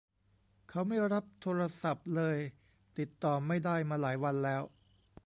[0.69, 2.37] เขาไม่รับโทรศัพท์เลย
[2.97, 4.61] ติดต่อไม่ได้มาหลายวันแล้ว